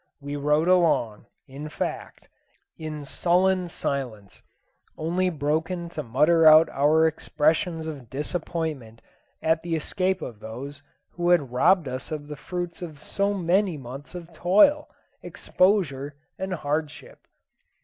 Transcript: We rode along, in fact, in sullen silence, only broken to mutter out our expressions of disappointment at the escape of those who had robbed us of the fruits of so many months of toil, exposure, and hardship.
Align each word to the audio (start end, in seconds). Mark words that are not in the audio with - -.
We 0.19 0.35
rode 0.35 0.67
along, 0.67 1.27
in 1.47 1.69
fact, 1.69 2.27
in 2.75 3.05
sullen 3.05 3.69
silence, 3.69 4.41
only 4.97 5.29
broken 5.29 5.89
to 5.89 6.01
mutter 6.01 6.47
out 6.47 6.69
our 6.69 7.05
expressions 7.05 7.85
of 7.85 8.09
disappointment 8.09 9.03
at 9.43 9.61
the 9.61 9.75
escape 9.75 10.23
of 10.23 10.39
those 10.39 10.81
who 11.11 11.29
had 11.29 11.51
robbed 11.51 11.87
us 11.87 12.11
of 12.11 12.29
the 12.29 12.35
fruits 12.35 12.81
of 12.81 12.97
so 12.99 13.35
many 13.35 13.77
months 13.77 14.15
of 14.15 14.33
toil, 14.33 14.89
exposure, 15.21 16.15
and 16.39 16.55
hardship. 16.55 17.27